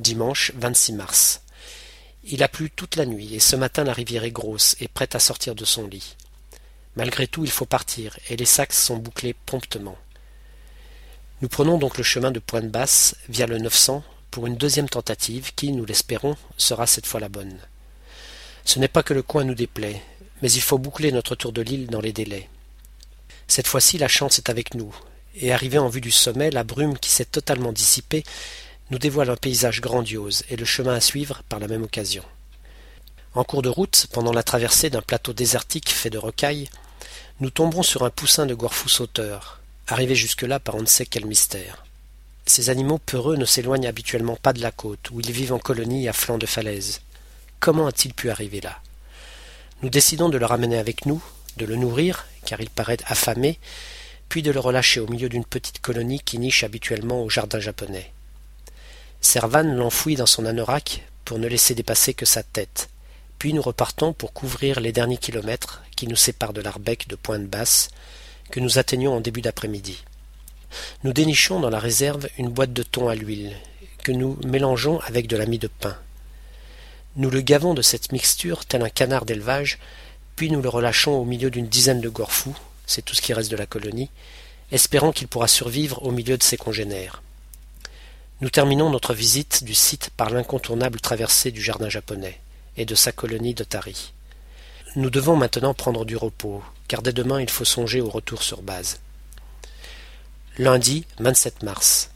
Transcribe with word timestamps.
Dimanche 0.00 0.52
26 0.54 0.94
mars. 0.94 1.42
Il 2.24 2.42
a 2.42 2.48
plu 2.48 2.70
toute 2.70 2.96
la 2.96 3.04
nuit 3.04 3.34
et 3.34 3.38
ce 3.38 3.54
matin 3.54 3.84
la 3.84 3.92
rivière 3.92 4.24
est 4.24 4.30
grosse 4.30 4.74
et 4.80 4.88
prête 4.88 5.14
à 5.14 5.20
sortir 5.20 5.54
de 5.54 5.66
son 5.66 5.86
lit. 5.86 6.16
Malgré 6.96 7.26
tout, 7.26 7.44
il 7.44 7.50
faut 7.50 7.66
partir 7.66 8.18
et 8.30 8.36
les 8.36 8.46
sacs 8.46 8.72
sont 8.72 8.96
bouclés 8.96 9.34
promptement. 9.34 9.98
Nous 11.42 11.48
prenons 11.48 11.76
donc 11.76 11.98
le 11.98 12.02
chemin 12.02 12.30
de 12.30 12.38
Pointe-Basse 12.38 13.14
via 13.28 13.46
le 13.46 13.58
900 13.58 14.02
pour 14.30 14.46
une 14.46 14.56
deuxième 14.56 14.88
tentative 14.88 15.54
qui, 15.54 15.70
nous 15.70 15.84
l'espérons, 15.84 16.36
sera 16.56 16.86
cette 16.86 17.06
fois 17.06 17.20
la 17.20 17.28
bonne. 17.28 17.58
Ce 18.64 18.78
n'est 18.78 18.88
pas 18.88 19.02
que 19.02 19.14
le 19.14 19.22
coin 19.22 19.44
nous 19.44 19.54
déplaît, 19.54 20.02
mais 20.40 20.50
il 20.50 20.62
faut 20.62 20.78
boucler 20.78 21.12
notre 21.12 21.34
tour 21.34 21.52
de 21.52 21.60
l'île 21.60 21.88
dans 21.88 22.00
les 22.00 22.14
délais. 22.14 22.48
Cette 23.48 23.66
fois-ci, 23.66 23.98
la 23.98 24.08
chance 24.08 24.38
est 24.38 24.48
avec 24.48 24.74
nous, 24.74 24.94
et 25.34 25.52
arrivé 25.52 25.76
en 25.76 25.88
vue 25.88 26.00
du 26.00 26.10
sommet, 26.10 26.50
la 26.50 26.64
brume 26.64 26.98
qui 26.98 27.10
s'est 27.10 27.26
totalement 27.26 27.72
dissipée 27.72 28.24
nous 28.90 28.98
dévoile 28.98 29.30
un 29.30 29.36
paysage 29.36 29.80
grandiose 29.80 30.44
et 30.50 30.56
le 30.56 30.64
chemin 30.64 30.94
à 30.94 31.00
suivre 31.00 31.42
par 31.48 31.60
la 31.60 31.68
même 31.68 31.84
occasion. 31.84 32.24
En 33.34 33.44
cours 33.44 33.62
de 33.62 33.68
route, 33.68 34.08
pendant 34.12 34.32
la 34.32 34.42
traversée 34.42 34.90
d'un 34.90 35.02
plateau 35.02 35.32
désertique 35.32 35.90
fait 35.90 36.10
de 36.10 36.18
rocailles, 36.18 36.68
nous 37.38 37.50
tomberons 37.50 37.84
sur 37.84 38.02
un 38.02 38.10
poussin 38.10 38.44
de 38.44 38.54
gorfous 38.54 38.88
sauteurs, 38.88 39.60
arrivé 39.86 40.16
jusque-là 40.16 40.58
par 40.58 40.74
on 40.74 40.82
ne 40.82 40.86
sait 40.86 41.06
quel 41.06 41.26
mystère. 41.26 41.84
Ces 42.46 42.68
animaux 42.68 42.98
peureux 42.98 43.36
ne 43.36 43.44
s'éloignent 43.44 43.86
habituellement 43.86 44.34
pas 44.34 44.52
de 44.52 44.60
la 44.60 44.72
côte, 44.72 45.10
où 45.12 45.20
ils 45.20 45.30
vivent 45.30 45.52
en 45.52 45.60
colonie 45.60 46.08
à 46.08 46.12
flanc 46.12 46.38
de 46.38 46.46
falaise. 46.46 47.00
Comment 47.60 47.86
a-t-il 47.86 48.12
pu 48.12 48.30
arriver 48.30 48.60
là? 48.60 48.80
Nous 49.82 49.90
décidons 49.90 50.28
de 50.28 50.36
le 50.36 50.46
ramener 50.46 50.78
avec 50.78 51.06
nous, 51.06 51.22
de 51.56 51.64
le 51.64 51.76
nourrir, 51.76 52.26
car 52.44 52.60
il 52.60 52.70
paraît 52.70 52.98
affamé, 53.06 53.60
puis 54.28 54.42
de 54.42 54.50
le 54.50 54.58
relâcher 54.58 54.98
au 54.98 55.06
milieu 55.06 55.28
d'une 55.28 55.44
petite 55.44 55.80
colonie 55.80 56.20
qui 56.20 56.38
niche 56.38 56.64
habituellement 56.64 57.22
au 57.22 57.30
jardin 57.30 57.60
japonais. 57.60 58.12
Servan 59.20 59.64
l'enfouit 59.64 60.16
dans 60.16 60.26
son 60.26 60.46
anorak 60.46 61.04
pour 61.24 61.38
ne 61.38 61.46
laisser 61.46 61.74
dépasser 61.74 62.14
que 62.14 62.24
sa 62.24 62.42
tête. 62.42 62.88
Puis 63.38 63.52
nous 63.52 63.62
repartons 63.62 64.12
pour 64.12 64.32
couvrir 64.32 64.80
les 64.80 64.92
derniers 64.92 65.18
kilomètres 65.18 65.82
qui 65.94 66.06
nous 66.06 66.16
séparent 66.16 66.54
de 66.54 66.62
l'Arbec 66.62 67.06
de 67.06 67.16
Pointe-Basse, 67.16 67.90
que 68.50 68.60
nous 68.60 68.78
atteignons 68.78 69.14
en 69.14 69.20
début 69.20 69.42
d'après-midi. 69.42 70.02
Nous 71.04 71.12
dénichons 71.12 71.60
dans 71.60 71.70
la 71.70 71.78
réserve 71.78 72.28
une 72.38 72.48
boîte 72.48 72.72
de 72.72 72.82
thon 72.82 73.08
à 73.08 73.14
l'huile, 73.14 73.54
que 74.02 74.12
nous 74.12 74.38
mélangeons 74.44 75.00
avec 75.00 75.26
de 75.26 75.36
la 75.36 75.46
mie 75.46 75.58
de 75.58 75.68
pain. 75.68 75.96
Nous 77.16 77.30
le 77.30 77.42
gavons 77.42 77.74
de 77.74 77.82
cette 77.82 78.12
mixture 78.12 78.64
tel 78.64 78.82
un 78.82 78.88
canard 78.88 79.26
d'élevage, 79.26 79.78
puis 80.36 80.50
nous 80.50 80.62
le 80.62 80.68
relâchons 80.68 81.12
au 81.12 81.24
milieu 81.24 81.50
d'une 81.50 81.68
dizaine 81.68 82.00
de 82.00 82.08
gorfous, 82.08 82.56
c'est 82.86 83.04
tout 83.04 83.14
ce 83.14 83.20
qui 83.22 83.34
reste 83.34 83.50
de 83.50 83.56
la 83.56 83.66
colonie, 83.66 84.10
espérant 84.72 85.12
qu'il 85.12 85.28
pourra 85.28 85.48
survivre 85.48 86.02
au 86.02 86.10
milieu 86.10 86.38
de 86.38 86.42
ses 86.42 86.56
congénères. 86.56 87.22
Nous 88.40 88.48
terminons 88.48 88.88
notre 88.88 89.12
visite 89.12 89.64
du 89.64 89.74
site 89.74 90.08
par 90.16 90.30
l'incontournable 90.30 90.98
traversée 90.98 91.50
du 91.50 91.60
jardin 91.60 91.90
japonais 91.90 92.40
et 92.78 92.86
de 92.86 92.94
sa 92.94 93.12
colonie 93.12 93.52
de 93.52 93.64
Tari. 93.64 94.14
Nous 94.96 95.10
devons 95.10 95.36
maintenant 95.36 95.74
prendre 95.74 96.06
du 96.06 96.16
repos, 96.16 96.62
car 96.88 97.02
dès 97.02 97.12
demain 97.12 97.42
il 97.42 97.50
faut 97.50 97.66
songer 97.66 98.00
au 98.00 98.08
retour 98.08 98.42
sur 98.42 98.62
base. 98.62 99.00
Lundi 100.56 101.04
27 101.18 101.64
mars. 101.64 102.12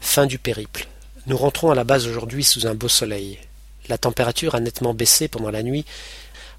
Fin 0.00 0.26
du 0.26 0.38
périple. 0.38 0.86
Nous 1.26 1.36
rentrons 1.36 1.72
à 1.72 1.74
la 1.74 1.82
base 1.82 2.06
aujourd'hui 2.06 2.44
sous 2.44 2.68
un 2.68 2.76
beau 2.76 2.88
soleil. 2.88 3.40
La 3.88 3.98
température 3.98 4.54
a 4.54 4.60
nettement 4.60 4.94
baissé 4.94 5.26
pendant 5.26 5.50
la 5.50 5.64
nuit 5.64 5.84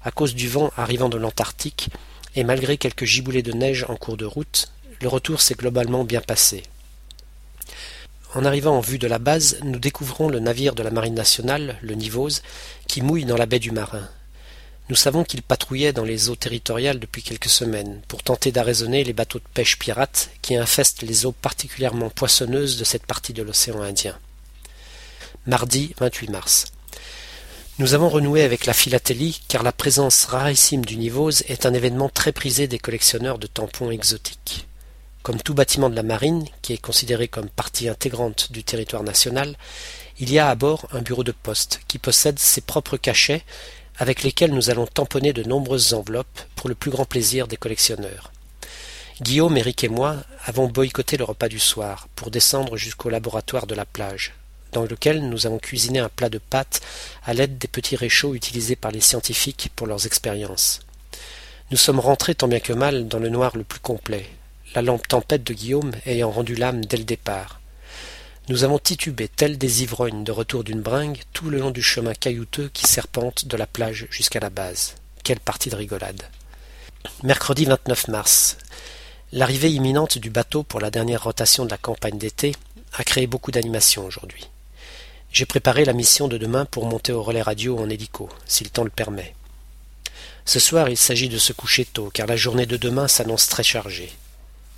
à 0.04 0.10
cause 0.10 0.34
du 0.34 0.48
vent 0.48 0.70
arrivant 0.76 1.08
de 1.08 1.16
l'Antarctique, 1.16 1.88
et 2.34 2.44
malgré 2.44 2.76
quelques 2.76 3.06
giboulées 3.06 3.42
de 3.42 3.52
neige 3.52 3.86
en 3.88 3.96
cours 3.96 4.18
de 4.18 4.26
route, 4.26 4.70
le 5.00 5.08
retour 5.08 5.40
s'est 5.40 5.54
globalement 5.54 6.04
bien 6.04 6.20
passé. 6.20 6.62
En 8.34 8.44
arrivant 8.44 8.76
en 8.76 8.80
vue 8.80 8.98
de 8.98 9.06
la 9.06 9.18
base, 9.18 9.58
nous 9.62 9.78
découvrons 9.78 10.28
le 10.28 10.38
navire 10.38 10.74
de 10.74 10.82
la 10.82 10.90
Marine 10.90 11.14
nationale, 11.14 11.78
le 11.80 11.94
Nivose, 11.94 12.42
qui 12.86 13.00
mouille 13.00 13.24
dans 13.24 13.38
la 13.38 13.46
baie 13.46 13.58
du 13.58 13.70
Marin. 13.70 14.06
Nous 14.90 14.96
savons 14.96 15.24
qu'il 15.24 15.42
patrouillait 15.42 15.94
dans 15.94 16.04
les 16.04 16.28
eaux 16.28 16.36
territoriales 16.36 16.98
depuis 16.98 17.22
quelques 17.22 17.48
semaines, 17.48 18.02
pour 18.06 18.22
tenter 18.22 18.52
d'arraisonner 18.52 19.02
les 19.02 19.14
bateaux 19.14 19.38
de 19.38 19.44
pêche 19.54 19.78
pirates 19.78 20.30
qui 20.42 20.56
infestent 20.56 21.02
les 21.02 21.24
eaux 21.24 21.32
particulièrement 21.32 22.10
poissonneuses 22.10 22.78
de 22.78 22.84
cette 22.84 23.06
partie 23.06 23.32
de 23.32 23.42
l'océan 23.42 23.80
Indien. 23.80 24.18
Mardi 25.46 25.94
28 25.98 26.30
mars. 26.30 26.66
Nous 27.78 27.94
avons 27.94 28.10
renoué 28.10 28.42
avec 28.42 28.66
la 28.66 28.74
philatélie 28.74 29.40
car 29.48 29.62
la 29.62 29.72
présence 29.72 30.26
rarissime 30.26 30.84
du 30.84 30.98
Nivose 30.98 31.44
est 31.48 31.64
un 31.64 31.72
événement 31.72 32.10
très 32.10 32.32
prisé 32.32 32.66
des 32.66 32.78
collectionneurs 32.78 33.38
de 33.38 33.46
tampons 33.46 33.90
exotiques. 33.90 34.67
Comme 35.28 35.42
tout 35.42 35.52
bâtiment 35.52 35.90
de 35.90 35.94
la 35.94 36.02
marine, 36.02 36.46
qui 36.62 36.72
est 36.72 36.80
considéré 36.80 37.28
comme 37.28 37.50
partie 37.50 37.90
intégrante 37.90 38.50
du 38.50 38.64
territoire 38.64 39.02
national, 39.02 39.56
il 40.18 40.32
y 40.32 40.38
a 40.38 40.48
à 40.48 40.54
bord 40.54 40.88
un 40.90 41.02
bureau 41.02 41.22
de 41.22 41.32
poste 41.32 41.82
qui 41.86 41.98
possède 41.98 42.38
ses 42.38 42.62
propres 42.62 42.96
cachets 42.96 43.44
avec 43.98 44.22
lesquels 44.22 44.54
nous 44.54 44.70
allons 44.70 44.86
tamponner 44.86 45.34
de 45.34 45.42
nombreuses 45.42 45.92
enveloppes 45.92 46.40
pour 46.56 46.70
le 46.70 46.74
plus 46.74 46.90
grand 46.90 47.04
plaisir 47.04 47.46
des 47.46 47.58
collectionneurs. 47.58 48.32
Guillaume, 49.20 49.58
Éric 49.58 49.84
et 49.84 49.90
moi 49.90 50.16
avons 50.46 50.66
boycotté 50.66 51.18
le 51.18 51.24
repas 51.24 51.50
du 51.50 51.58
soir 51.58 52.08
pour 52.16 52.30
descendre 52.30 52.78
jusqu'au 52.78 53.10
laboratoire 53.10 53.66
de 53.66 53.74
la 53.74 53.84
plage, 53.84 54.32
dans 54.72 54.84
lequel 54.84 55.28
nous 55.28 55.46
avons 55.46 55.58
cuisiné 55.58 55.98
un 55.98 56.08
plat 56.08 56.30
de 56.30 56.38
pâtes 56.38 56.80
à 57.26 57.34
l'aide 57.34 57.58
des 57.58 57.68
petits 57.68 57.96
réchauds 57.96 58.34
utilisés 58.34 58.76
par 58.76 58.92
les 58.92 59.02
scientifiques 59.02 59.70
pour 59.76 59.86
leurs 59.86 60.06
expériences. 60.06 60.80
Nous 61.70 61.76
sommes 61.76 62.00
rentrés 62.00 62.34
tant 62.34 62.48
bien 62.48 62.60
que 62.60 62.72
mal 62.72 63.08
dans 63.08 63.18
le 63.18 63.28
noir 63.28 63.58
le 63.58 63.64
plus 63.64 63.80
complet, 63.80 64.24
la 64.74 64.82
lampe 64.82 65.06
tempête 65.08 65.44
de 65.44 65.54
Guillaume 65.54 65.92
ayant 66.06 66.30
rendu 66.30 66.54
l'âme 66.54 66.84
dès 66.84 66.96
le 66.96 67.04
départ. 67.04 67.60
Nous 68.48 68.64
avons 68.64 68.78
titubé 68.78 69.28
tels 69.28 69.58
des 69.58 69.82
ivrognes 69.82 70.24
de 70.24 70.32
retour 70.32 70.64
d'une 70.64 70.80
bringue 70.80 71.20
tout 71.32 71.50
le 71.50 71.58
long 71.58 71.70
du 71.70 71.82
chemin 71.82 72.14
caillouteux 72.14 72.70
qui 72.72 72.86
serpente 72.86 73.46
de 73.46 73.56
la 73.56 73.66
plage 73.66 74.06
jusqu'à 74.10 74.40
la 74.40 74.50
base. 74.50 74.94
Quelle 75.22 75.40
partie 75.40 75.68
de 75.68 75.76
rigolade. 75.76 76.22
Mercredi 77.22 77.66
29 77.66 78.08
mars. 78.08 78.56
L'arrivée 79.32 79.70
imminente 79.70 80.16
du 80.16 80.30
bateau 80.30 80.62
pour 80.62 80.80
la 80.80 80.90
dernière 80.90 81.24
rotation 81.24 81.66
de 81.66 81.70
la 81.70 81.76
campagne 81.76 82.16
d'été 82.16 82.54
a 82.94 83.04
créé 83.04 83.26
beaucoup 83.26 83.50
d'animation 83.50 84.06
aujourd'hui. 84.06 84.48
J'ai 85.30 85.44
préparé 85.44 85.84
la 85.84 85.92
mission 85.92 86.28
de 86.28 86.38
demain 86.38 86.64
pour 86.64 86.86
monter 86.86 87.12
au 87.12 87.22
relais 87.22 87.42
radio 87.42 87.78
en 87.78 87.90
hélico, 87.90 88.30
si 88.46 88.64
le 88.64 88.70
temps 88.70 88.84
le 88.84 88.90
permet. 88.90 89.34
Ce 90.46 90.58
soir, 90.58 90.88
il 90.88 90.96
s'agit 90.96 91.28
de 91.28 91.36
se 91.36 91.52
coucher 91.52 91.84
tôt, 91.84 92.10
car 92.12 92.26
la 92.26 92.36
journée 92.36 92.64
de 92.64 92.78
demain 92.78 93.08
s'annonce 93.08 93.48
très 93.48 93.62
chargée. 93.62 94.10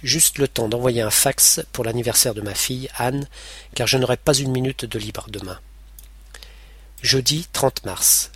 Juste 0.03 0.39
le 0.39 0.49
temps 0.49 0.69
d'envoyer 0.69 1.03
un 1.03 1.11
fax 1.11 1.61
pour 1.73 1.85
l'anniversaire 1.85 2.33
de 2.33 2.41
ma 2.41 2.55
fille, 2.55 2.89
Anne, 2.97 3.29
car 3.75 3.87
je 3.87 3.99
n'aurai 3.99 4.17
pas 4.17 4.33
une 4.33 4.51
minute 4.51 4.87
de 4.87 4.99
libre 4.99 5.27
demain. 5.29 5.59
Jeudi 7.03 7.47
30 7.53 7.85
mars. 7.85 8.33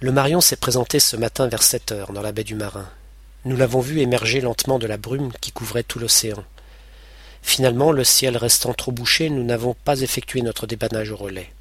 Le 0.00 0.10
Marion 0.10 0.40
s'est 0.40 0.56
présenté 0.56 0.98
ce 0.98 1.16
matin 1.16 1.48
vers 1.48 1.62
sept 1.62 1.92
heures 1.92 2.14
dans 2.14 2.22
la 2.22 2.32
baie 2.32 2.44
du 2.44 2.54
Marin. 2.54 2.88
Nous 3.44 3.56
l'avons 3.56 3.80
vu 3.80 4.00
émerger 4.00 4.40
lentement 4.40 4.78
de 4.78 4.86
la 4.86 4.96
brume 4.96 5.32
qui 5.42 5.52
couvrait 5.52 5.82
tout 5.82 5.98
l'océan. 5.98 6.42
Finalement, 7.42 7.92
le 7.92 8.04
ciel 8.04 8.38
restant 8.38 8.72
trop 8.72 8.92
bouché, 8.92 9.28
nous 9.28 9.44
n'avons 9.44 9.74
pas 9.84 10.00
effectué 10.00 10.40
notre 10.40 10.66
débannage 10.66 11.10
au 11.10 11.16
relais. 11.16 11.52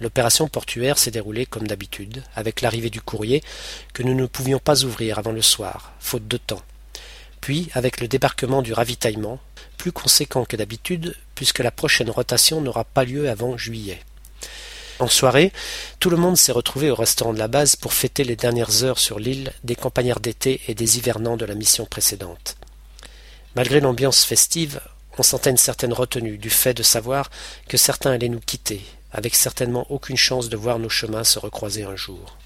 L'opération 0.00 0.48
portuaire 0.48 0.98
s'est 0.98 1.12
déroulée 1.12 1.46
comme 1.46 1.68
d'habitude, 1.68 2.24
avec 2.34 2.60
l'arrivée 2.60 2.90
du 2.90 3.00
courrier 3.00 3.44
que 3.92 4.02
nous 4.02 4.14
ne 4.14 4.26
pouvions 4.26 4.58
pas 4.58 4.82
ouvrir 4.82 5.20
avant 5.20 5.32
le 5.32 5.42
soir, 5.42 5.92
faute 6.00 6.26
de 6.26 6.36
temps 6.36 6.62
puis 7.40 7.68
avec 7.72 8.00
le 8.00 8.08
débarquement 8.08 8.62
du 8.62 8.72
ravitaillement, 8.72 9.40
plus 9.76 9.92
conséquent 9.92 10.44
que 10.44 10.56
d'habitude, 10.56 11.16
puisque 11.34 11.60
la 11.60 11.70
prochaine 11.70 12.10
rotation 12.10 12.60
n'aura 12.60 12.84
pas 12.84 13.04
lieu 13.04 13.28
avant 13.30 13.56
juillet. 13.56 14.00
En 14.98 15.06
soirée, 15.06 15.52
tout 16.00 16.10
le 16.10 16.16
monde 16.16 16.36
s'est 16.36 16.52
retrouvé 16.52 16.90
au 16.90 16.96
restaurant 16.96 17.32
de 17.32 17.38
la 17.38 17.46
base 17.46 17.76
pour 17.76 17.92
fêter 17.92 18.24
les 18.24 18.34
dernières 18.34 18.82
heures 18.82 18.98
sur 18.98 19.20
l'île 19.20 19.52
des 19.62 19.76
campagnards 19.76 20.20
d'été 20.20 20.60
et 20.66 20.74
des 20.74 20.98
hivernants 20.98 21.36
de 21.36 21.44
la 21.44 21.54
mission 21.54 21.86
précédente. 21.86 22.56
Malgré 23.54 23.80
l'ambiance 23.80 24.24
festive, 24.24 24.80
on 25.16 25.22
sentait 25.22 25.50
une 25.50 25.56
certaine 25.56 25.92
retenue 25.92 26.36
du 26.36 26.50
fait 26.50 26.74
de 26.74 26.82
savoir 26.82 27.30
que 27.68 27.76
certains 27.76 28.10
allaient 28.10 28.28
nous 28.28 28.40
quitter, 28.40 28.84
avec 29.12 29.36
certainement 29.36 29.86
aucune 29.90 30.16
chance 30.16 30.48
de 30.48 30.56
voir 30.56 30.80
nos 30.80 30.88
chemins 30.88 31.24
se 31.24 31.38
recroiser 31.38 31.84
un 31.84 31.96
jour. 31.96 32.36